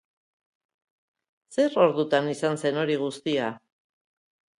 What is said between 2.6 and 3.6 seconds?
zen hori guztia?